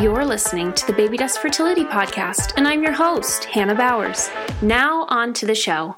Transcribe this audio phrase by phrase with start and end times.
[0.00, 4.30] You're listening to the Baby Dust Fertility Podcast, and I'm your host, Hannah Bowers.
[4.62, 5.92] Now, on to the show.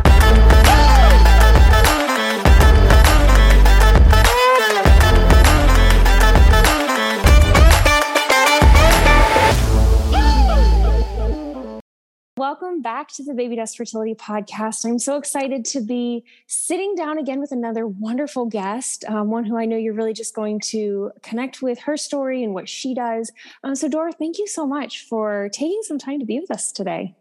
[12.50, 14.84] Welcome back to the Baby Dust Fertility Podcast.
[14.84, 19.56] I'm so excited to be sitting down again with another wonderful guest, um, one who
[19.56, 23.30] I know you're really just going to connect with her story and what she does.
[23.62, 26.72] Um, so, Dora, thank you so much for taking some time to be with us
[26.72, 27.14] today.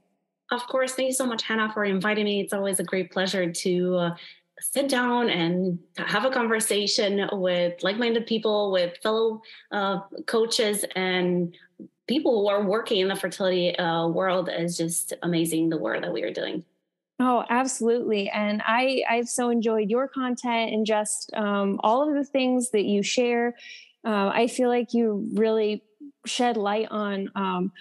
[0.51, 0.95] Of course.
[0.95, 2.41] Thank you so much, Hannah, for inviting me.
[2.41, 3.95] It's always a great pleasure to.
[3.95, 4.15] Uh,
[4.61, 9.41] sit down and have a conversation with like-minded people with fellow
[9.71, 11.55] uh, coaches and
[12.09, 16.11] people who are working in the fertility uh, world is just amazing the work that
[16.11, 16.65] we are doing.
[17.21, 18.29] Oh absolutely.
[18.29, 22.85] And i i've so enjoyed your content and just um, all of the things that
[22.85, 23.55] you share.
[24.03, 25.83] Uh, i feel like you really
[26.25, 27.71] shed light on um,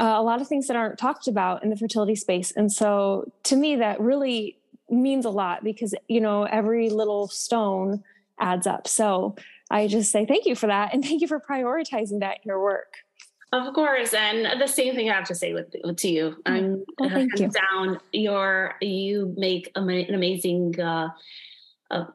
[0.00, 2.52] uh, a lot of things that aren't talked about in the fertility space.
[2.52, 4.58] And so to me that really
[4.90, 8.02] means a lot because you know every little stone
[8.40, 8.88] adds up.
[8.88, 9.36] So
[9.70, 12.62] i just say thank you for that and thank you for prioritizing that in your
[12.62, 13.05] work
[13.52, 16.36] of course, and the same thing I have to say with, to you.
[16.44, 16.52] Mm.
[16.52, 17.48] I'm well, hands you.
[17.48, 18.00] down.
[18.12, 21.08] Your you make an amazing, uh,
[21.90, 22.06] uh,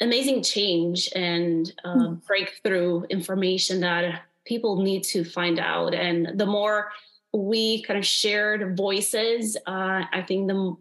[0.00, 2.26] amazing change and uh, mm.
[2.26, 5.94] breakthrough information that people need to find out.
[5.94, 6.90] And the more
[7.32, 10.76] we kind of shared voices, uh, I think the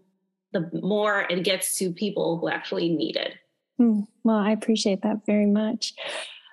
[0.53, 3.35] the more it gets to people who actually need it.
[3.79, 4.07] Mm.
[4.23, 5.93] Well, I appreciate that very much.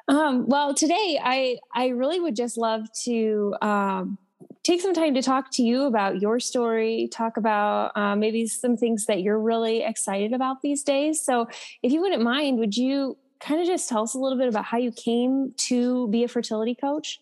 [0.09, 4.19] Um, well, today I I really would just love to um,
[4.63, 8.77] take some time to talk to you about your story, talk about uh, maybe some
[8.77, 11.23] things that you're really excited about these days.
[11.23, 11.49] So,
[11.83, 14.65] if you wouldn't mind, would you kind of just tell us a little bit about
[14.65, 17.21] how you came to be a fertility coach?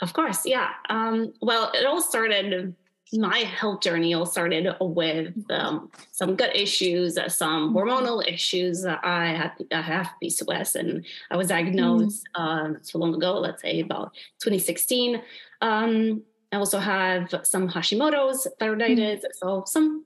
[0.00, 0.70] Of course, yeah.
[0.88, 2.74] Um, well, it all started
[3.12, 7.76] my health journey all started with um, some gut issues, uh, some mm-hmm.
[7.76, 8.84] hormonal issues.
[8.84, 12.76] I had I have PCOS, and I was diagnosed mm.
[12.76, 13.38] uh, so long ago.
[13.38, 15.22] Let's say about 2016.
[15.60, 16.22] Um,
[16.52, 19.24] I also have some Hashimoto's thyroiditis, mm.
[19.32, 20.04] so some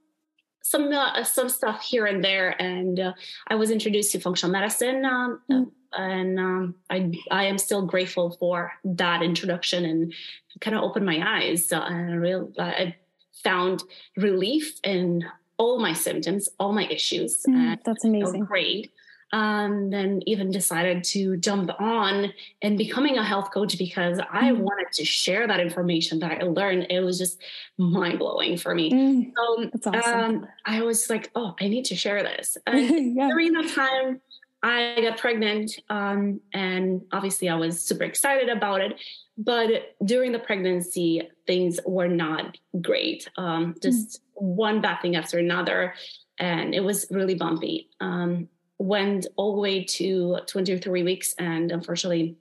[0.62, 2.60] some uh, some stuff here and there.
[2.60, 3.12] And uh,
[3.48, 5.04] I was introduced to functional medicine.
[5.04, 5.70] Um, mm.
[5.92, 10.14] And um, I I am still grateful for that introduction and
[10.60, 12.94] kind of opened my eyes uh, and I real I
[13.42, 13.82] found
[14.16, 15.24] relief in
[15.56, 17.42] all my symptoms, all my issues.
[17.46, 18.44] Mm, that's amazing.
[18.44, 18.92] Great.
[19.32, 22.32] Um, then even decided to jump on
[22.62, 24.58] and becoming a health coach because I mm.
[24.58, 26.88] wanted to share that information that I learned.
[26.90, 27.40] It was just
[27.78, 28.90] mind blowing for me.
[28.90, 29.32] Mm,
[29.80, 30.20] so awesome.
[30.20, 32.56] um, I was like, oh, I need to share this.
[32.66, 33.28] And yeah.
[33.28, 34.20] during that time,
[34.62, 39.00] I got pregnant, um, and obviously I was super excited about it.
[39.38, 43.28] But during the pregnancy, things were not great.
[43.36, 44.20] Um, just mm.
[44.34, 45.94] one bad thing after another,
[46.38, 47.88] and it was really bumpy.
[48.00, 48.48] Um,
[48.80, 52.36] went all the way to 23 weeks, and unfortunately,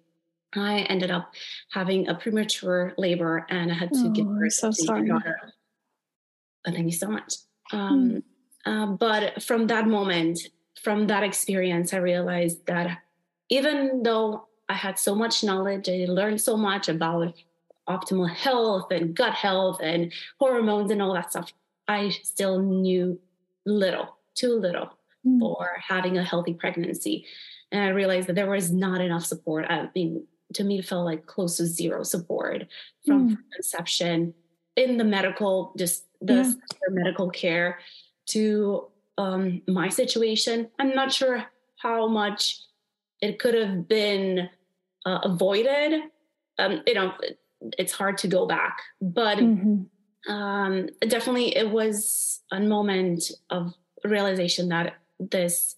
[0.56, 1.34] I ended up
[1.72, 5.02] having a premature labor, and I had to oh, give birth so to sorry.
[5.04, 5.54] my daughter.
[6.66, 7.36] But thank you so much.
[7.72, 8.24] Um, mm.
[8.66, 10.40] uh, but from that moment,
[10.82, 12.98] from that experience, I realized that
[13.50, 15.90] even though I had so much knowledge.
[15.90, 17.34] I learned so much about
[17.90, 21.52] optimal health and gut health and hormones and all that stuff.
[21.88, 23.20] I still knew
[23.66, 24.92] little, too little
[25.26, 25.40] mm.
[25.40, 27.26] for having a healthy pregnancy.
[27.72, 29.66] And I realized that there was not enough support.
[29.70, 32.68] I mean, to me, it felt like close to zero support
[33.06, 33.38] from mm.
[33.54, 34.34] conception
[34.76, 36.54] in the medical, just the yeah.
[36.90, 37.80] medical care
[38.28, 38.88] to
[39.18, 40.70] um, my situation.
[40.80, 41.46] I'm not sure
[41.78, 42.60] how much
[43.22, 44.50] it could have been
[45.06, 46.02] uh, avoided,
[46.58, 47.14] um, you know,
[47.78, 48.82] it's hard to go back.
[49.02, 50.32] But mm-hmm.
[50.32, 55.76] um, definitely, it was a moment of realization that this,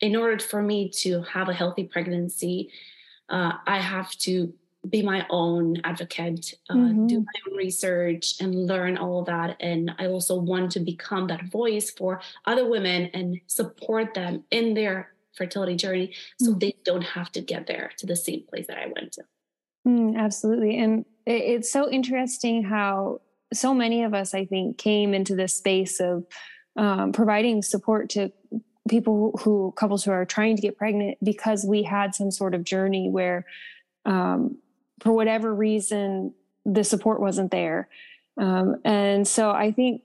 [0.00, 2.70] in order for me to have a healthy pregnancy,
[3.28, 4.52] uh, I have to
[4.88, 7.06] be my own advocate, uh, mm-hmm.
[7.06, 9.56] do my own research, and learn all of that.
[9.60, 14.74] And I also want to become that voice for other women and support them in
[14.74, 16.60] their fertility journey so mm.
[16.60, 19.22] they don't have to get there to the same place that I went to.
[19.86, 20.78] Mm, absolutely.
[20.78, 23.20] And it's so interesting how
[23.52, 26.24] so many of us, I think, came into this space of
[26.76, 28.32] um, providing support to
[28.88, 32.64] people who, couples who are trying to get pregnant because we had some sort of
[32.64, 33.46] journey where,
[34.04, 34.58] um,
[35.00, 36.34] for whatever reason,
[36.64, 37.88] the support wasn't there.
[38.36, 40.02] Um, and so I think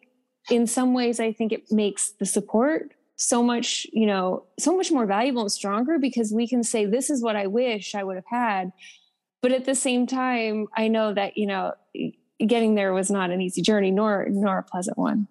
[0.50, 4.92] in some ways, I think it makes the support so much, you know, so much
[4.92, 8.16] more valuable and stronger because we can say, this is what I wish I would
[8.16, 8.72] have had.
[9.42, 11.74] but at the same time, I know that, you know,
[12.46, 15.28] getting there was not an easy journey nor nor a pleasant one.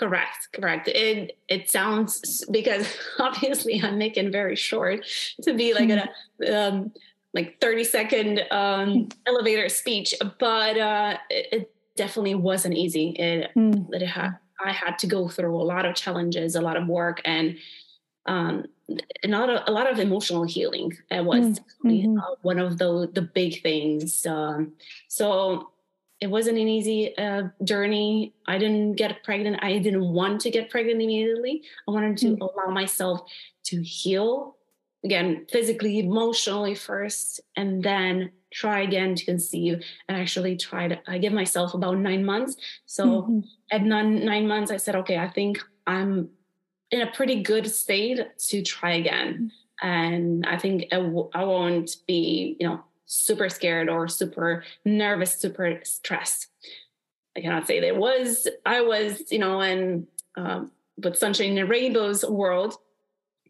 [0.00, 0.88] Correct, correct.
[0.88, 2.88] It it sounds because
[3.18, 5.04] obviously I'm making very short
[5.42, 6.42] to be like mm-hmm.
[6.42, 6.92] a um,
[7.34, 13.10] like 30 second um, elevator speech, but uh, it, it, definitely wasn't easy.
[13.10, 13.92] It, mm.
[13.92, 17.20] it had, I had to go through a lot of challenges, a lot of work,
[17.26, 17.58] and
[18.24, 18.64] um,
[19.22, 20.96] a lot of a lot of emotional healing.
[21.10, 22.18] It was mm-hmm.
[22.18, 24.24] uh, one of the the big things.
[24.24, 24.72] Um,
[25.08, 25.72] so
[26.20, 28.34] it wasn't an easy uh, journey.
[28.46, 29.58] I didn't get pregnant.
[29.62, 31.62] I didn't want to get pregnant immediately.
[31.88, 32.42] I wanted to mm-hmm.
[32.42, 33.22] allow myself
[33.64, 34.56] to heal
[35.02, 39.82] again, physically, emotionally first, and then try again to conceive.
[40.08, 41.00] And actually tried.
[41.06, 42.56] I give myself about nine months.
[42.84, 43.40] So mm-hmm.
[43.70, 46.28] at nine, nine months, I said, okay, I think I'm
[46.90, 49.52] in a pretty good state to try again.
[49.80, 55.34] And I think I w- I won't be, you know, super scared or super nervous,
[55.34, 56.46] super stressed.
[57.36, 62.24] I cannot say there was, I was, you know, in um, with Sunshine and Rainbows
[62.24, 62.76] world,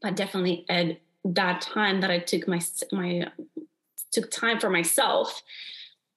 [0.00, 2.60] but definitely at that time that I took my,
[2.90, 3.26] my,
[4.12, 5.42] took time for myself,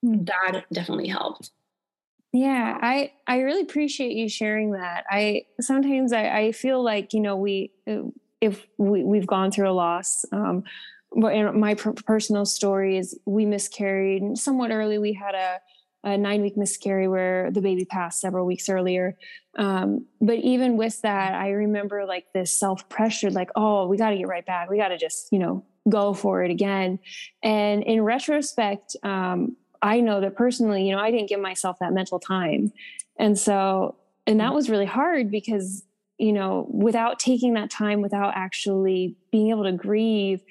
[0.01, 0.23] hmm.
[0.23, 1.51] that definitely helped.
[2.31, 5.03] Yeah, I I really appreciate you sharing that.
[5.07, 7.71] I sometimes I, I feel like you know we
[8.41, 10.63] if we we've gone through a loss, um,
[11.02, 14.97] but my personal story is we miscarried somewhat early.
[14.97, 15.59] We had a,
[16.03, 19.17] a nine week miscarry where the baby passed several weeks earlier.
[19.57, 24.09] Um, but even with that, I remember like this self pressure, like, oh, we got
[24.09, 24.69] to get right back.
[24.69, 26.99] We got to just, you know, go for it again.
[27.43, 31.93] And in retrospect, um, I know that personally, you know, I didn't give myself that
[31.93, 32.71] mental time.
[33.19, 35.83] And so, and that was really hard because,
[36.17, 40.41] you know, without taking that time, without actually being able to grieve,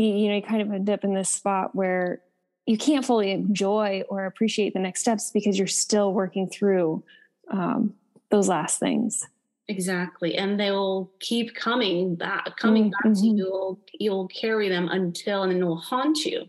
[0.00, 2.22] you, you know, you kind of end up in this spot where
[2.66, 7.02] you can't fully enjoy or appreciate the next steps because you're still working through
[7.50, 7.94] um,
[8.30, 9.26] those last things
[9.68, 13.08] exactly and they'll keep coming back coming mm-hmm.
[13.08, 16.44] back to you you'll, you'll carry them until and it'll haunt you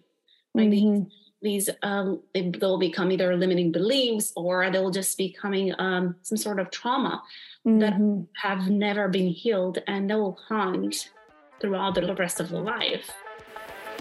[0.54, 1.04] like mm-hmm.
[1.42, 6.38] these these um, they'll become either limiting beliefs or they'll just be becoming um, some
[6.38, 7.22] sort of trauma
[7.66, 7.80] mm-hmm.
[7.80, 11.10] that have never been healed and they'll haunt
[11.60, 13.12] throughout the rest of the life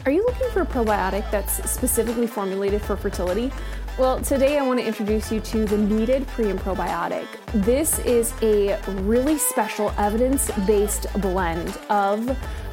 [0.07, 3.53] are you looking for a probiotic that's specifically formulated for fertility?
[3.99, 7.27] Well, today I want to introduce you to the Needed Pre and Probiotic.
[7.53, 12.21] This is a really special evidence based blend of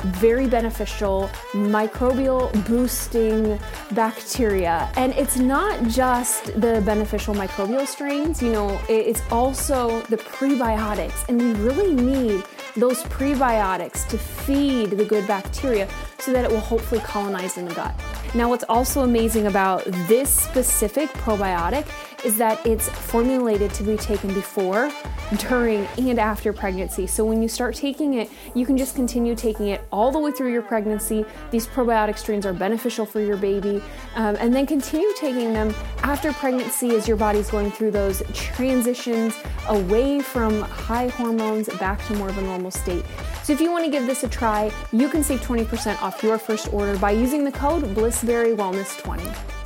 [0.04, 3.60] very beneficial microbial boosting
[3.92, 4.90] bacteria.
[4.96, 11.28] And it's not just the beneficial microbial strains, you know, it's also the prebiotics.
[11.28, 12.44] And we really need
[12.78, 15.88] those prebiotics to feed the good bacteria
[16.20, 17.94] so that it will hopefully colonize in the gut.
[18.34, 21.88] Now, what's also amazing about this specific probiotic
[22.26, 24.92] is that it's formulated to be taken before,
[25.38, 27.08] during, and after pregnancy.
[27.08, 30.32] So when you start taking it, you can just continue taking it all the way
[30.32, 31.26] through your pregnancy.
[31.52, 33.82] These probiotic strains are beneficial for your baby,
[34.16, 35.74] um, and then continue taking them
[36.04, 39.36] after pregnancy as your body's going through those transitions
[39.68, 43.04] away from high hormones back to more of a normal state.
[43.44, 46.38] So if you want to give this a try, you can save 20% off your
[46.38, 49.57] first order by using the code Blissberry Wellness 20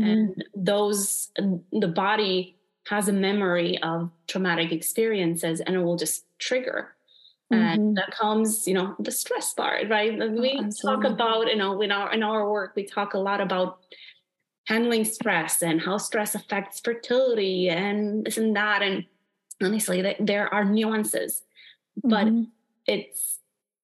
[0.00, 0.08] mm-hmm.
[0.08, 1.30] and those
[1.72, 2.56] the body
[2.88, 6.94] has a memory of traumatic experiences and it will just trigger
[7.52, 7.62] mm-hmm.
[7.62, 11.80] and that comes you know the stress part right we oh, talk about you know
[11.80, 13.78] in our in our work we talk a lot about
[14.66, 19.04] handling stress and how stress affects fertility and this and that and
[19.62, 21.42] honestly there are nuances
[22.04, 22.44] but mm-hmm.
[22.86, 23.38] it's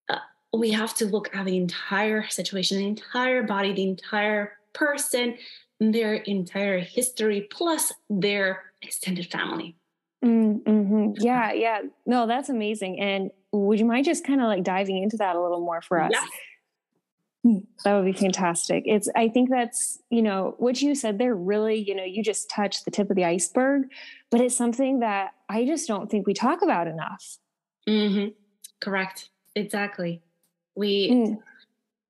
[0.09, 0.19] uh,
[0.57, 5.37] we have to look at the entire situation the entire body the entire person
[5.81, 9.77] their entire history plus their extended family.
[10.25, 11.13] Mm-hmm.
[11.19, 11.83] Yeah, yeah.
[12.05, 13.01] No, that's amazing.
[13.01, 16.01] And would you mind just kind of like diving into that a little more for
[16.01, 16.11] us?
[16.13, 16.29] Yes.
[17.45, 18.83] Hmm, that would be fantastic.
[18.87, 22.51] It's, I think that's, you know, what you said there really, you know, you just
[22.51, 23.85] touched the tip of the iceberg,
[24.31, 27.39] but it's something that I just don't think we talk about enough.
[27.89, 28.31] Mm-hmm.
[28.81, 29.31] Correct.
[29.55, 30.23] Exactly.
[30.75, 31.39] We, mm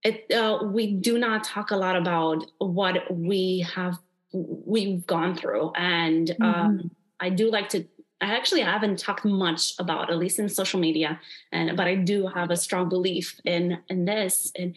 [0.05, 3.99] it, uh, we do not talk a lot about what we have
[4.33, 6.87] we've gone through and um, mm-hmm.
[7.19, 7.85] i do like to
[8.21, 11.19] i actually haven't talked much about at least in social media
[11.51, 14.75] and but i do have a strong belief in in this and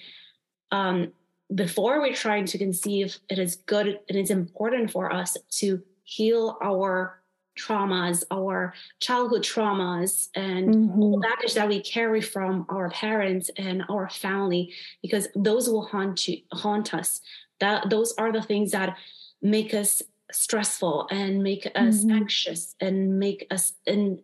[0.72, 1.12] um,
[1.54, 6.58] before we're trying to conceive it is good it is important for us to heal
[6.64, 7.21] our
[7.62, 11.02] traumas, our childhood traumas, and mm-hmm.
[11.02, 15.86] all the baggage that we carry from our parents and our family, because those will
[15.86, 17.22] haunt you, haunt us.
[17.60, 18.98] That those are the things that
[19.42, 20.02] make us
[20.32, 22.12] stressful and make us mm-hmm.
[22.12, 24.22] anxious and make us in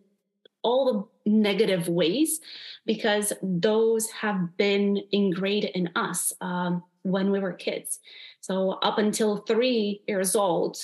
[0.63, 2.39] all the negative ways
[2.86, 8.00] because those have been ingrained in us um, when we were kids
[8.41, 10.77] so up until three years old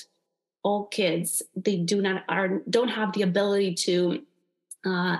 [0.63, 4.21] all kids they do not are don't have the ability to
[4.85, 5.17] uh,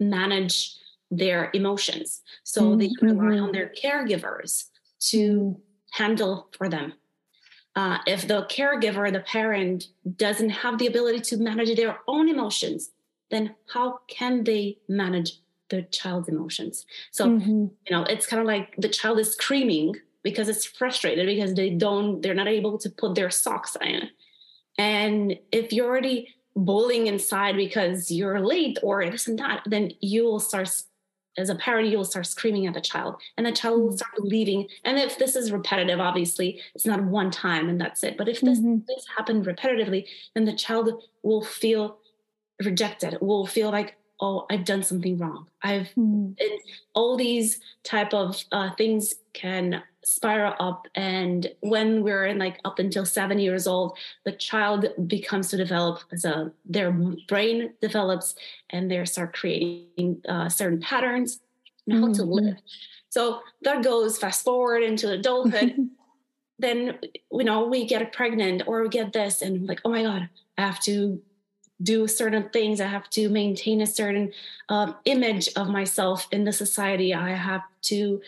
[0.00, 0.76] manage
[1.10, 2.78] their emotions so mm-hmm.
[2.78, 4.64] they rely on their caregivers
[4.98, 5.60] to
[5.92, 6.94] handle for them
[7.76, 12.90] uh, if the caregiver, the parent, doesn't have the ability to manage their own emotions,
[13.30, 16.86] then how can they manage the child's emotions?
[17.10, 17.66] So, mm-hmm.
[17.86, 21.70] you know, it's kind of like the child is screaming because it's frustrated because they
[21.70, 24.08] don't, they're not able to put their socks in.
[24.78, 30.24] And if you're already bullying inside because you're late or this and that, then you
[30.24, 30.68] will start
[31.36, 33.96] as a parent, you'll start screaming at the child and the child will mm-hmm.
[33.96, 34.68] start leaving.
[34.84, 38.16] And if this is repetitive, obviously it's not one time and that's it.
[38.16, 38.78] But if this, mm-hmm.
[38.86, 41.98] this happened repetitively, then the child will feel
[42.62, 45.48] rejected, will feel like, oh, I've done something wrong.
[45.62, 46.32] I've, mm-hmm.
[46.94, 52.78] all these type of uh, things can spiral up and when we're in like up
[52.78, 56.92] until seven years old the child becomes to develop as a their
[57.26, 58.34] brain develops
[58.68, 61.40] and they start creating uh, certain patterns
[61.86, 62.12] and how mm-hmm.
[62.12, 62.56] to live
[63.08, 65.74] so that goes fast forward into adulthood
[66.58, 66.98] then
[67.32, 70.28] you know we get pregnant or we get this and like oh my god
[70.58, 71.18] i have to
[71.82, 72.80] do certain things.
[72.80, 74.32] I have to maintain a certain
[74.68, 77.12] uh, image of myself in the society.
[77.14, 78.20] I have to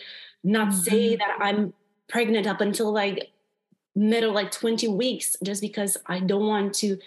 [0.43, 1.19] not say mm-hmm.
[1.19, 1.73] that I'm
[2.07, 3.31] pregnant up until like
[3.95, 6.99] middle like 20 weeks just because I don't want to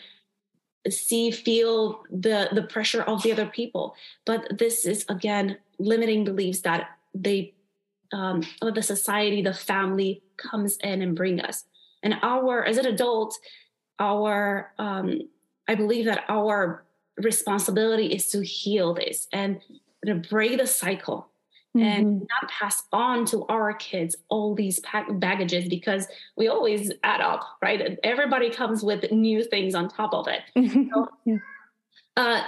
[0.88, 3.94] see feel the the pressure of the other people.
[4.24, 7.54] But this is again limiting beliefs that they
[8.12, 11.64] um the society the family comes in and bring us.
[12.02, 13.38] And our as an adult
[13.98, 15.28] our um
[15.70, 16.84] i believe that our
[17.16, 19.60] responsibility is to heal this and
[20.06, 21.30] to break the cycle
[21.76, 21.86] mm-hmm.
[21.86, 27.42] and not pass on to our kids all these baggages because we always add up,
[27.62, 27.98] right?
[28.02, 30.42] Everybody comes with new things on top of it.
[30.92, 31.36] so, yeah.
[32.16, 32.42] uh,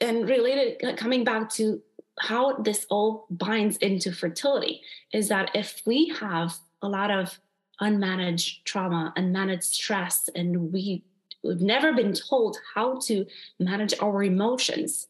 [0.00, 1.80] and related, uh, coming back to
[2.20, 4.82] how this all binds into fertility
[5.12, 7.38] is that if we have a lot of
[7.80, 11.02] unmanaged trauma, unmanaged stress, and we
[11.44, 13.26] we've never been told how to
[13.60, 15.08] manage our emotions,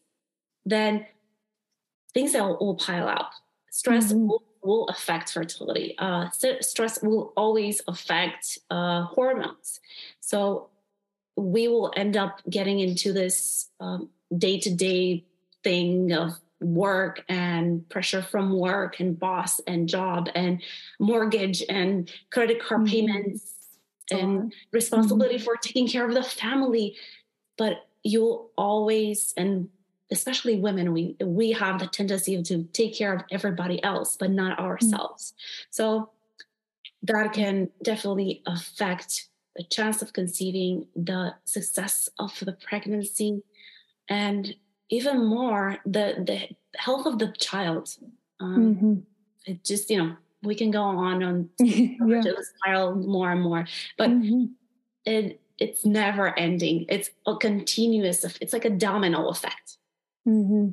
[0.65, 1.05] then
[2.13, 3.31] things will, will pile up.
[3.71, 4.27] Stress mm-hmm.
[4.27, 5.95] will, will, affect fertility.
[5.97, 6.29] Uh,
[6.61, 9.79] stress will always affect uh, hormones.
[10.19, 10.69] So
[11.35, 13.69] we will end up getting into this
[14.37, 15.25] day to day
[15.63, 20.61] thing of work and pressure from work and boss and job and
[20.99, 22.91] mortgage and credit card mm-hmm.
[22.91, 23.54] payments
[24.11, 25.43] and responsibility mm-hmm.
[25.43, 26.95] for taking care of the family
[27.57, 29.69] but you'll always and
[30.11, 34.57] especially women we we have the tendency to take care of everybody else but not
[34.57, 34.61] mm.
[34.61, 35.67] ourselves mm-hmm.
[35.71, 36.09] so
[37.01, 43.41] that can definitely affect the chance of conceiving the success of the pregnancy
[44.09, 44.55] and
[44.89, 47.89] even more the the health of the child
[48.39, 48.93] um, mm-hmm.
[49.45, 50.15] it just you know
[50.45, 52.21] we can go on on yeah.
[52.57, 53.65] spiral more and more
[53.97, 54.45] but mm-hmm.
[55.05, 59.77] it it's never ending it's a continuous it's like a domino effect
[60.27, 60.69] Mm-hmm.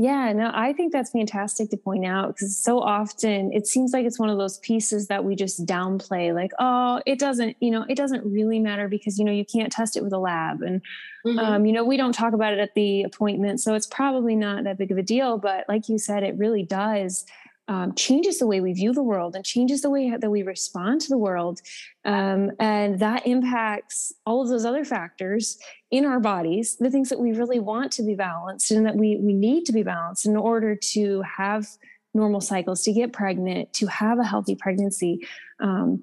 [0.00, 4.06] Yeah, no, I think that's fantastic to point out because so often it seems like
[4.06, 7.84] it's one of those pieces that we just downplay, like, oh, it doesn't, you know,
[7.88, 10.62] it doesn't really matter because, you know, you can't test it with a lab.
[10.62, 10.82] And,
[11.26, 11.38] mm-hmm.
[11.40, 13.60] um, you know, we don't talk about it at the appointment.
[13.60, 15.36] So it's probably not that big of a deal.
[15.36, 17.26] But like you said, it really does
[17.68, 21.02] um, changes the way we view the world and changes the way that we respond
[21.02, 21.60] to the world.
[22.04, 25.58] Um, and that impacts all of those other factors
[25.90, 29.16] in our bodies, the things that we really want to be balanced and that we,
[29.16, 31.66] we need to be balanced in order to have
[32.14, 35.26] normal cycles, to get pregnant, to have a healthy pregnancy.
[35.60, 36.02] Um,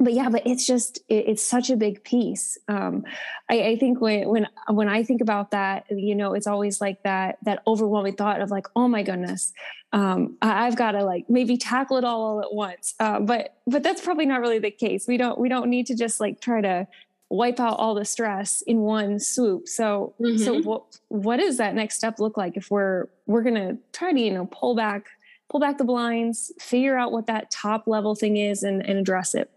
[0.00, 2.56] but yeah, but it's just it, it's such a big piece.
[2.68, 3.04] Um,
[3.50, 7.02] I, I, think when when when I think about that, you know, it's always like
[7.02, 9.52] that that overwhelming thought of like, oh my goodness,
[9.92, 12.94] um, I, have got to like maybe tackle it all, all at once.
[12.98, 15.06] Uh, but but that's probably not really the case.
[15.06, 16.88] We don't we don't need to just like try to
[17.28, 19.68] wipe out all the stress in one swoop.
[19.68, 20.38] So mm-hmm.
[20.38, 24.20] so what what does that next step look like if we're we're gonna try to
[24.20, 25.08] you know pull back
[25.50, 29.34] pull back the blinds, figure out what that top level thing is, and, and address
[29.34, 29.50] it.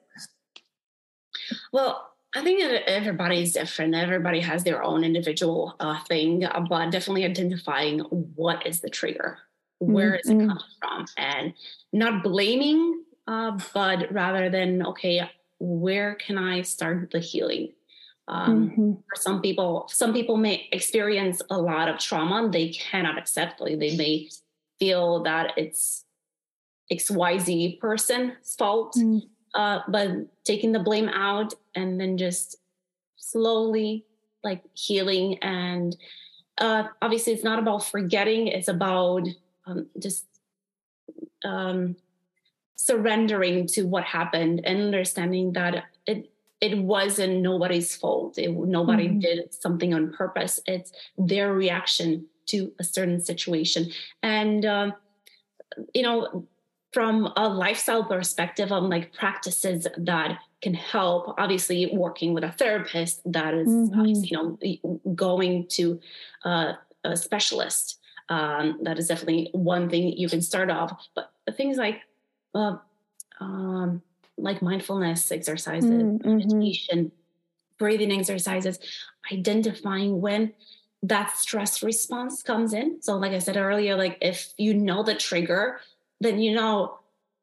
[1.72, 3.93] Well, I think everybody is different.
[3.93, 9.38] Everybody has their own individual uh, thing, uh, but definitely identifying what is the trigger,
[9.77, 10.19] where mm-hmm.
[10.19, 11.53] is it coming from, and
[11.91, 15.29] not blaming, uh, but rather than okay,
[15.60, 17.74] where can I start the healing?
[18.27, 18.91] Um, mm-hmm.
[18.93, 22.50] For some people, some people may experience a lot of trauma.
[22.50, 23.62] They cannot accept.
[23.62, 24.29] Like they may
[24.79, 26.05] feel that it's
[26.91, 28.95] XYZ person's fault.
[28.98, 30.12] Mm-hmm uh, but
[30.43, 32.57] taking the blame out and then just
[33.17, 34.05] slowly
[34.43, 35.38] like healing.
[35.41, 35.95] And
[36.57, 39.27] uh, obviously it's not about forgetting it's about
[39.65, 40.25] um, just
[41.43, 41.95] um,
[42.75, 46.29] surrendering to what happened and understanding that it
[46.62, 48.38] it wasn't nobody's fault.
[48.38, 49.19] It, nobody mm-hmm.
[49.19, 50.62] did something on purpose.
[50.65, 53.91] It's their reaction to a certain situation.
[54.22, 54.93] And um,
[55.93, 56.48] you know
[56.94, 63.20] from a lifestyle perspective on like practices that can help obviously working with a therapist
[63.26, 64.06] that is, mm-hmm.
[64.06, 66.00] you know going to
[66.46, 66.74] uh,
[67.04, 72.02] a specialist um, that is definitely one thing you can start off but things like
[72.56, 72.78] uh,
[73.40, 74.02] um,
[74.38, 76.38] like mindfulness exercises mm-hmm.
[76.38, 77.12] meditation
[77.78, 78.80] breathing exercises
[79.32, 80.54] identifying when
[81.02, 85.16] that stress response comes in so like i said earlier like if you know the
[85.16, 85.80] trigger
[86.24, 87.00] then you know,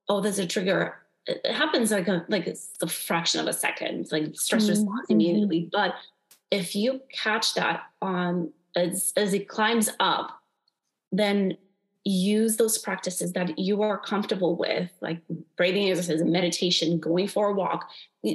[0.08, 0.96] oh, there's a trigger.
[1.26, 4.70] It happens like a like it's a fraction of a second, it's like stress mm-hmm.
[4.70, 5.68] response immediately.
[5.70, 5.94] But
[6.50, 10.40] if you catch that on as as it climbs up,
[11.12, 11.56] then
[12.04, 15.20] use those practices that you are comfortable with, like
[15.56, 17.88] breathing exercises, meditation, going for a walk,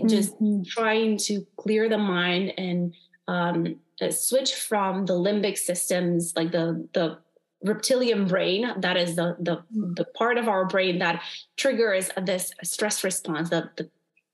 [0.05, 0.61] just mm-hmm.
[0.63, 2.93] trying to clear the mind and
[3.27, 3.79] um,
[4.11, 7.17] switch from the limbic systems, like the the
[7.65, 11.21] reptilian brain that is the, the the part of our brain that
[11.57, 13.89] triggers this stress response the, the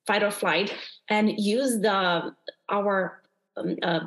[0.06, 0.74] fight or flight
[1.08, 2.36] and use the
[2.70, 3.22] our
[3.56, 4.02] um, uh,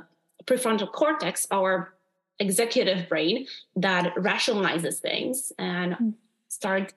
[0.45, 1.95] prefrontal cortex our
[2.39, 6.11] executive brain that rationalizes things and hmm.
[6.49, 6.93] start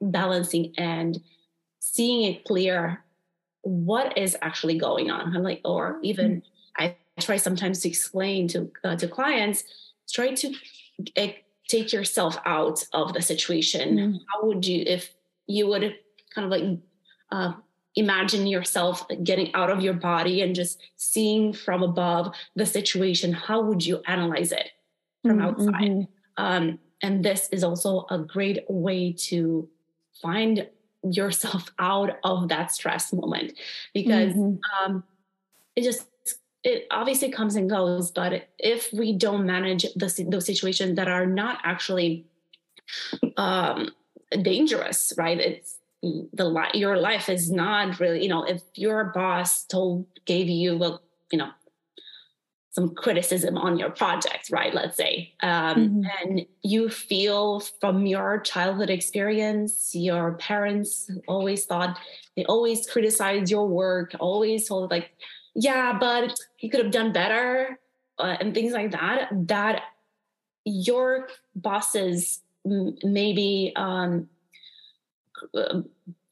[0.00, 1.18] balancing and
[1.80, 3.02] seeing it clear
[3.62, 6.42] what is actually going on i'm like or even mm
[6.80, 9.64] i try sometimes to explain to uh, to clients
[10.08, 10.54] try to
[11.68, 14.16] take yourself out of the situation mm-hmm.
[14.32, 15.14] how would you if
[15.46, 15.94] you would
[16.34, 16.78] kind of like
[17.30, 17.52] uh,
[17.94, 23.60] imagine yourself getting out of your body and just seeing from above the situation how
[23.60, 24.70] would you analyze it
[25.22, 25.46] from mm-hmm.
[25.46, 29.68] outside um, and this is also a great way to
[30.20, 30.66] find
[31.02, 33.52] yourself out of that stress moment
[33.94, 34.84] because mm-hmm.
[34.84, 35.04] um,
[35.76, 36.06] it just
[36.68, 41.26] it obviously comes and goes, but if we don't manage the, those situations that are
[41.26, 42.26] not actually
[43.38, 43.90] um,
[44.42, 45.38] dangerous, right?
[45.38, 50.76] It's the your life is not really, you know, if your boss told gave you
[50.76, 51.00] well,
[51.32, 51.50] you know,
[52.70, 54.72] some criticism on your project, right?
[54.74, 56.02] Let's say, um, mm-hmm.
[56.20, 61.98] and you feel from your childhood experience, your parents always thought
[62.36, 65.10] they always criticized your work, always told like
[65.60, 67.80] yeah, but he could have done better
[68.18, 69.82] uh, and things like that, that
[70.64, 74.28] your bosses maybe um,
[75.54, 75.80] uh,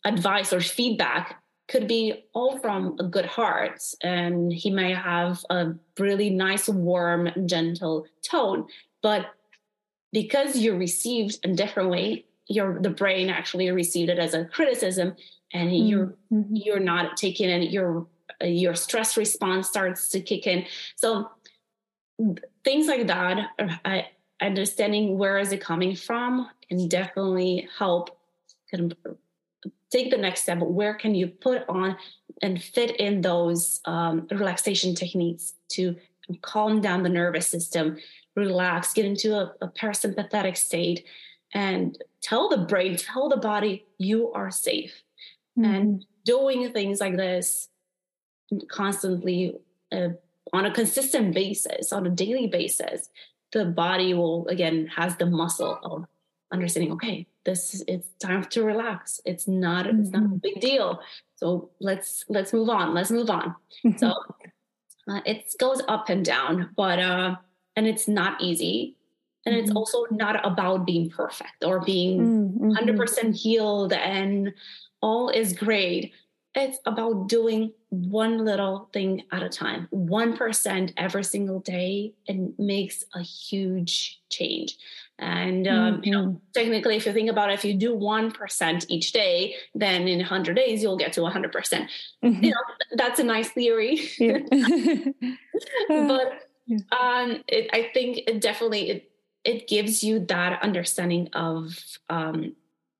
[0.04, 5.72] advice or feedback could be all from a good heart and he may have a
[5.98, 8.66] really nice warm gentle tone
[9.02, 9.26] but
[10.12, 15.16] because you received a different way your the brain actually received it as a criticism
[15.52, 15.86] and mm-hmm.
[15.86, 16.14] you're
[16.52, 18.06] you're not taking it you're
[18.42, 20.66] your stress response starts to kick in.
[20.96, 21.30] So
[22.64, 23.50] things like that,
[23.84, 24.02] uh,
[24.40, 28.18] understanding where is it coming from, can definitely help
[28.70, 29.16] kind of
[29.90, 30.58] take the next step.
[30.58, 31.96] Where can you put on
[32.42, 35.96] and fit in those um, relaxation techniques to
[36.42, 37.98] calm down the nervous system,
[38.34, 41.04] relax, get into a, a parasympathetic state,
[41.54, 45.02] and tell the brain, tell the body you are safe.
[45.58, 45.74] Mm-hmm.
[45.74, 47.68] And doing things like this
[48.68, 49.56] constantly
[49.92, 50.08] uh,
[50.52, 53.08] on a consistent basis, on a daily basis,
[53.52, 56.04] the body will again has the muscle of
[56.52, 56.92] understanding.
[56.92, 59.20] Okay, this it's time to relax.
[59.24, 60.00] It's not mm-hmm.
[60.00, 60.36] it's not a mm-hmm.
[60.36, 61.00] big deal.
[61.36, 62.94] So let's let's move on.
[62.94, 63.54] Let's move on.
[63.96, 64.14] so
[65.08, 67.36] uh, it goes up and down, but uh,
[67.76, 68.96] and it's not easy.
[69.44, 69.64] And mm-hmm.
[69.64, 72.70] it's also not about being perfect or being mm-hmm.
[72.72, 74.52] 100% healed and
[75.00, 76.12] all is great
[76.56, 83.04] it's about doing one little thing at a time, 1% every single day, and makes
[83.14, 84.78] a huge change.
[85.18, 86.04] And um, mm-hmm.
[86.04, 86.36] you know, mm-hmm.
[86.54, 90.20] technically, if you think about it, if you do one percent each day, then in
[90.20, 91.90] hundred days you'll get to hundred percent.
[92.22, 92.44] Mm-hmm.
[92.44, 92.60] You know,
[92.92, 93.98] that's a nice theory.
[95.88, 96.42] but
[96.92, 99.10] um, it, I think it definitely it
[99.44, 101.78] it gives you that understanding of
[102.10, 102.54] um,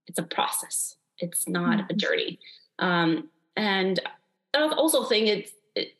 [0.06, 0.96] it's a process.
[1.18, 1.90] It's not mm-hmm.
[1.90, 2.38] a journey.
[2.78, 4.00] Um, and
[4.54, 5.52] I also think it's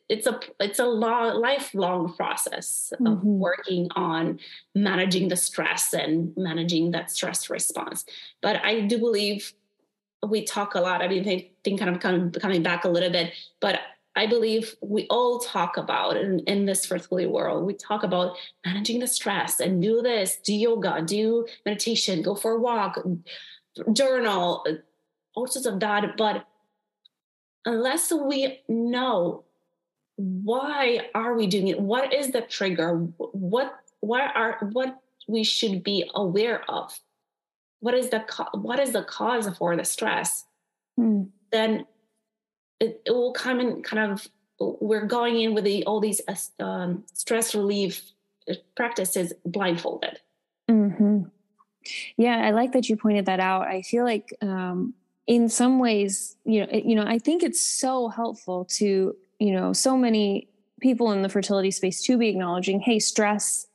[0.09, 3.37] it's a it's a long, lifelong process of mm-hmm.
[3.39, 4.39] working on
[4.73, 8.05] managing the stress and managing that stress response.
[8.41, 9.53] But I do believe
[10.25, 11.01] we talk a lot.
[11.01, 13.79] I mean, I think kind of coming, coming back a little bit, but
[14.15, 18.99] I believe we all talk about in, in this fertility world, we talk about managing
[18.99, 22.97] the stress and do this, do yoga, do meditation, go for a walk,
[23.93, 24.65] journal,
[25.35, 26.17] all sorts of that.
[26.17, 26.47] But
[27.67, 29.43] unless we know
[30.15, 35.83] why are we doing it, what is the trigger, what what are what we should
[35.83, 36.97] be aware of,
[37.81, 40.45] what is the what is the cause for the stress,
[40.95, 41.23] hmm.
[41.51, 41.85] then
[42.79, 44.27] it, it, will come in kind of
[44.59, 46.21] we're going in with the, all these
[46.59, 48.01] um, stress relief
[48.75, 50.19] practices blindfolded.
[50.69, 51.23] Mm-hmm.
[52.17, 53.67] Yeah, I like that you pointed that out.
[53.67, 54.95] I feel like um,
[55.27, 59.73] in some ways, you know, you know, I think it's so helpful to, you know,
[59.73, 63.67] so many people in the fertility space to be acknowledging, hey, stress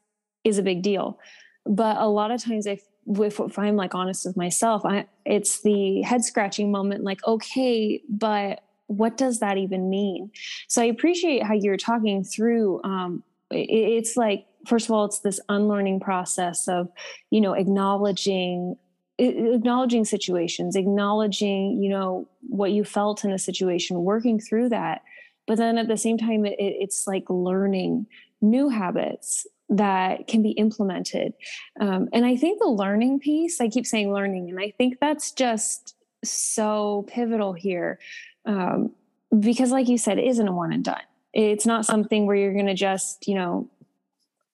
[0.45, 1.19] is a big deal.
[1.67, 5.63] But a lot of times, if if, if I'm like honest with myself, I, it's
[5.63, 7.03] the head scratching moment.
[7.03, 10.31] Like, okay, but what does that even mean?
[10.69, 12.81] So I appreciate how you're talking through.
[12.85, 16.89] Um, it, it's like first of all, it's this unlearning process of
[17.31, 18.77] you know acknowledging
[19.19, 25.03] acknowledging situations acknowledging you know what you felt in a situation working through that.
[25.47, 28.07] But then at the same time it, it's like learning
[28.41, 31.33] new habits that can be implemented.
[31.81, 35.33] Um, and i think the learning piece i keep saying learning and i think that's
[35.33, 35.95] just
[36.25, 37.99] so pivotal here
[38.45, 38.93] um,
[39.39, 41.01] because like you said it isn't a one and done.
[41.33, 43.71] It's not something where you're going to just you know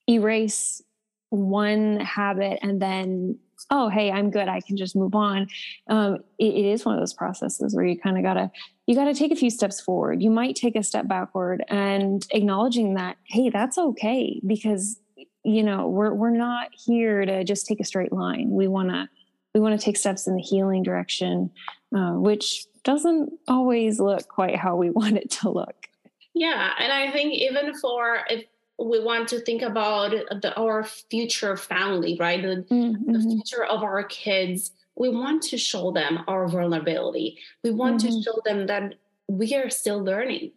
[0.09, 0.83] erase
[1.31, 3.39] one habit and then
[3.71, 5.49] oh hey i'm good i can just move on.
[5.89, 8.51] Um, it, it is one of those processes where you kind of gotta
[8.87, 10.23] you gotta take a few steps forward.
[10.23, 14.99] You might take a step backward and acknowledging that hey that's okay because
[15.45, 18.51] you know we're we're not here to just take a straight line.
[18.51, 19.09] We want to
[19.55, 21.51] we want to take steps in the healing direction
[21.95, 25.89] uh, which doesn't always look quite how we want it to look.
[26.35, 28.45] Yeah and i think even for if
[28.79, 32.41] we want to think about the, our future family, right?
[32.41, 33.13] The, mm-hmm.
[33.13, 34.71] the, future of our kids.
[34.95, 37.39] We want to show them our vulnerability.
[37.63, 38.17] We want mm-hmm.
[38.17, 38.95] to show them that
[39.27, 40.53] we are still learning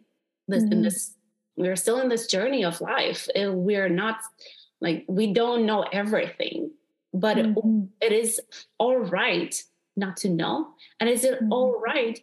[0.48, 0.72] this mm-hmm.
[0.72, 1.14] in this.
[1.56, 3.28] We're still in this journey of life.
[3.36, 4.18] We're not
[4.80, 6.70] like we don't know everything,
[7.12, 7.84] but mm-hmm.
[8.00, 8.40] it is
[8.78, 9.62] all right
[9.96, 11.52] not to know, and is it mm-hmm.
[11.52, 12.18] all right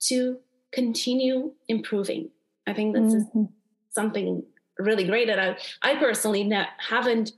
[0.00, 0.38] to
[0.72, 2.30] continue improving?
[2.66, 3.44] I think this is mm-hmm.
[3.90, 4.42] something
[4.78, 7.32] really great that I, I personally ne- haven't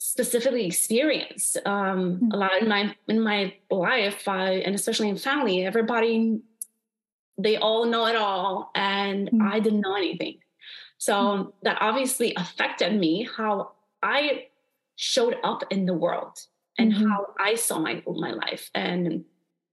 [0.00, 2.32] specifically experienced um, mm-hmm.
[2.32, 6.40] a lot in my in my life I, and especially in family everybody
[7.36, 9.42] they all know it all and mm-hmm.
[9.42, 10.38] i didn't know anything
[10.98, 11.48] so mm-hmm.
[11.62, 14.46] that obviously affected me how i
[14.94, 16.38] showed up in the world
[16.78, 17.08] and mm-hmm.
[17.08, 19.24] how i saw my my life and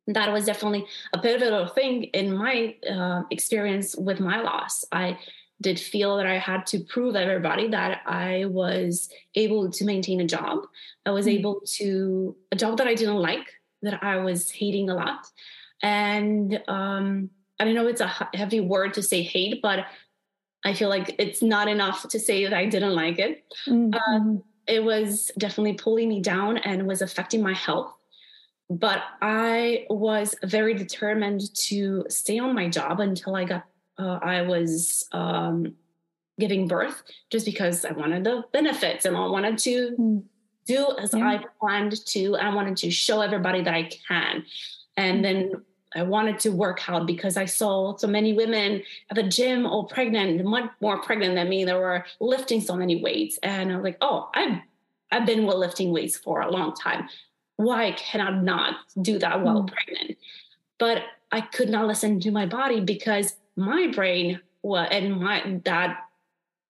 [0.08, 5.18] that was definitely a pivotal thing in my uh, experience with my loss i
[5.62, 10.28] did feel that I had to prove everybody that I was able to maintain a
[10.28, 10.66] job.
[11.06, 11.40] I was mm-hmm.
[11.40, 13.48] able to a job that I didn't like,
[13.82, 15.26] that I was hating a lot.
[15.82, 19.86] And um, I know it's a heavy word to say hate, but
[20.66, 23.46] I feel like it's not enough to say that I didn't like it.
[23.68, 23.94] Mm-hmm.
[23.94, 27.94] Um, it was definitely pulling me down and was affecting my health.
[28.70, 33.66] But I was very determined to stay on my job until I got
[33.98, 35.76] uh, I was um,
[36.40, 40.24] giving birth just because I wanted the benefits and I wanted to mm.
[40.66, 41.28] do as yeah.
[41.28, 42.36] I planned to.
[42.36, 44.46] I wanted to show everybody that I can.
[44.98, 45.24] And mm.
[45.24, 45.52] then
[45.96, 49.86] I wanted to work out because I saw so many women at the gym all
[49.86, 51.64] pregnant, much more pregnant than me.
[51.64, 53.40] They were lifting so many weights.
[53.42, 54.60] And I was like, oh, I've
[55.12, 57.08] I've been lifting weights for a long time.
[57.56, 59.72] Why can I not do that while mm.
[59.72, 60.18] pregnant?
[60.78, 66.06] But I could not listen to my body because my brain well, and my that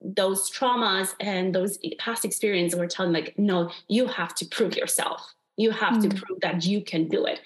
[0.01, 5.33] those traumas and those past experiences were telling like no you have to prove yourself
[5.57, 6.09] you have mm.
[6.09, 7.39] to prove that you can do it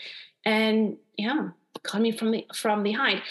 [0.46, 1.50] and yeah
[1.84, 3.22] coming from the from behind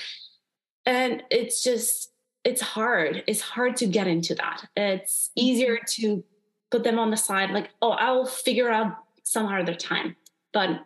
[0.87, 2.13] and it's just
[2.45, 6.03] it's hard it's hard to get into that it's easier mm-hmm.
[6.03, 6.25] to
[6.71, 10.17] put them on the side, like, oh, I'll figure out some other time.
[10.53, 10.85] But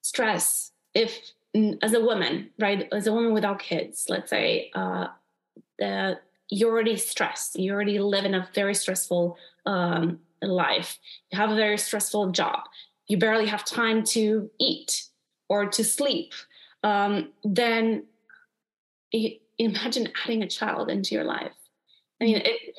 [0.00, 5.08] stress, if as a woman, right, as a woman without kids, let's say, uh,
[5.78, 9.36] the, you're already stressed, you already live in a very stressful
[9.66, 10.98] um, life,
[11.30, 12.60] you have a very stressful job,
[13.06, 15.04] you barely have time to eat
[15.48, 16.32] or to sleep,
[16.82, 18.04] um, then
[19.58, 21.52] imagine adding a child into your life.
[22.20, 22.74] I mean, it,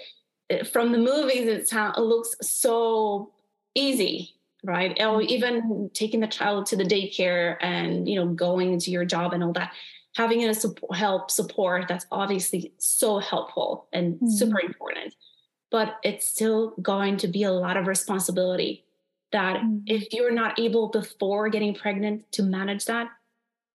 [0.49, 3.31] it, from the movies, it, sound, it looks so
[3.75, 4.91] easy, right?
[4.99, 5.29] Or mm-hmm.
[5.29, 9.43] even taking the child to the daycare and you know going into your job and
[9.43, 9.73] all that.
[10.15, 14.29] Having a support, help support that's obviously so helpful and mm-hmm.
[14.29, 15.15] super important,
[15.71, 18.85] but it's still going to be a lot of responsibility.
[19.31, 19.79] That mm-hmm.
[19.87, 23.09] if you're not able before getting pregnant to manage that,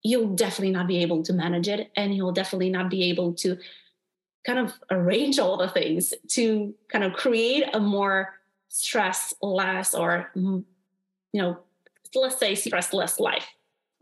[0.03, 3.59] you'll definitely not be able to manage it and you'll definitely not be able to
[4.47, 8.35] kind of arrange all the things to kind of create a more
[8.69, 10.31] stress less or
[11.33, 11.59] you know
[12.15, 13.47] let's say stress less life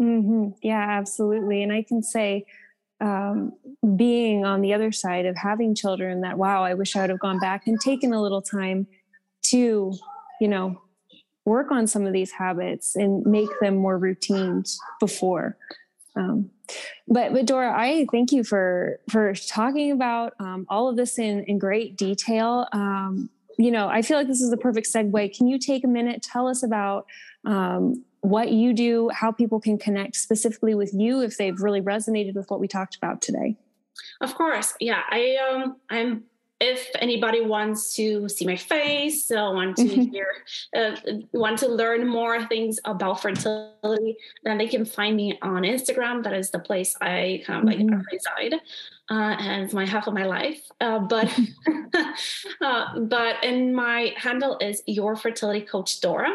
[0.01, 0.49] mm-hmm.
[0.63, 2.45] yeah absolutely and i can say
[2.99, 3.53] um,
[3.97, 7.21] being on the other side of having children that wow i wish i would have
[7.21, 8.87] gone back and taken a little time
[9.43, 9.93] to
[10.41, 10.81] you know
[11.45, 14.65] work on some of these habits and make them more routine
[14.99, 15.57] before
[16.17, 16.51] um,
[17.07, 21.45] but but Dora, I thank you for for talking about um, all of this in
[21.45, 22.67] in great detail.
[22.73, 25.37] Um, you know, I feel like this is the perfect segue.
[25.37, 27.07] Can you take a minute, tell us about
[27.45, 32.35] um, what you do, how people can connect specifically with you if they've really resonated
[32.35, 33.57] with what we talked about today?
[34.21, 35.03] Of course, yeah.
[35.11, 36.25] I um, I'm
[36.59, 40.29] if anybody wants to see my face, uh, want to hear,
[40.75, 40.97] uh,
[41.33, 46.23] want to learn more things about fertility, then they can find me on Instagram.
[46.25, 48.01] That is the place I kind of like mm-hmm.
[48.11, 48.61] reside,
[49.11, 50.61] uh, and my half of my life.
[50.81, 51.29] Uh, but
[52.61, 56.31] uh, but and my handle is your fertility coach Dora,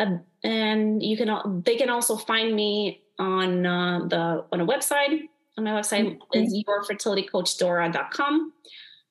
[0.00, 5.28] um, and you can they can also find me on uh, the on a website.
[5.56, 6.38] On my website mm-hmm.
[6.38, 8.52] is yourfertilitycoachdora.com.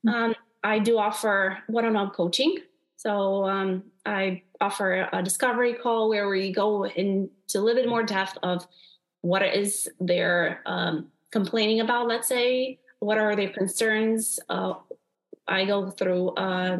[0.08, 2.58] Um, I do offer one-on-one coaching.
[2.95, 8.03] So um, I offer a discovery call where we go into a little bit more
[8.03, 8.65] depth of
[9.21, 12.08] what it is they're um, complaining about.
[12.08, 14.40] Let's say what are their concerns.
[14.50, 14.76] Uh,
[15.48, 16.78] I go through uh,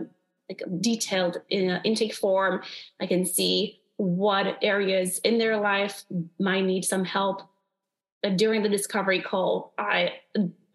[0.50, 2.62] like a detailed uh, intake form.
[3.00, 6.04] I can see what areas in their life
[6.40, 7.42] might need some help.
[8.36, 10.14] during the discovery call, I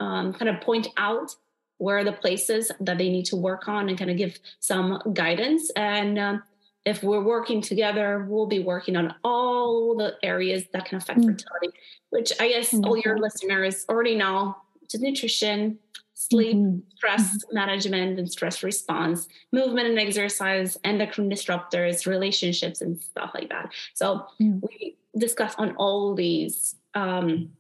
[0.00, 1.34] um, kind of point out
[1.78, 5.02] where are the places that they need to work on and kind of give some
[5.12, 6.42] guidance and um,
[6.84, 11.26] if we're working together we'll be working on all the areas that can affect mm.
[11.26, 11.78] fertility
[12.10, 12.84] which i guess mm-hmm.
[12.84, 15.78] all your listeners already know which is nutrition
[16.14, 16.78] sleep mm-hmm.
[16.96, 17.54] stress mm-hmm.
[17.54, 24.26] management and stress response movement and exercise endocrine disruptors relationships and stuff like that so
[24.40, 24.60] mm.
[24.62, 27.50] we discuss on all these um,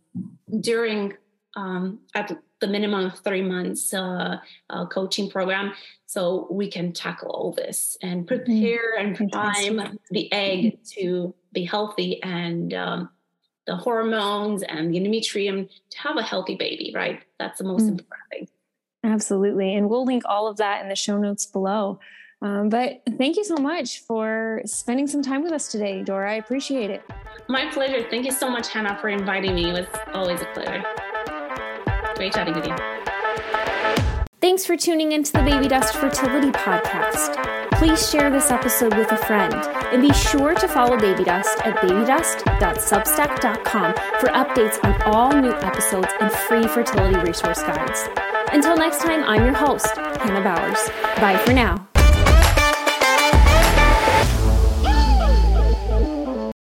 [0.60, 1.14] during
[1.56, 4.38] um, at the minimum of three months uh,
[4.70, 5.72] uh, coaching program
[6.06, 8.36] so we can tackle all this and mm-hmm.
[8.36, 13.10] prepare and prime the egg to be healthy and um,
[13.66, 17.90] the hormones and the endometrium to have a healthy baby right that's the most mm.
[17.90, 18.48] important thing
[19.04, 21.98] absolutely and we'll link all of that in the show notes below
[22.42, 26.32] um, but thank you so much for spending some time with us today, Dora.
[26.32, 27.00] I appreciate it.
[27.48, 28.04] My pleasure.
[28.10, 29.70] Thank you so much, Hannah, for inviting me.
[29.70, 30.82] It was always a pleasure.
[32.22, 32.76] Great chatting with you.
[34.40, 37.34] Thanks for tuning into the Baby Dust Fertility Podcast.
[37.72, 41.74] Please share this episode with a friend and be sure to follow Baby Dust at
[41.78, 48.06] babydust.substack.com for updates on all new episodes and free fertility resource guides.
[48.52, 50.90] Until next time, I'm your host, Hannah Bowers.
[51.16, 51.88] Bye for now.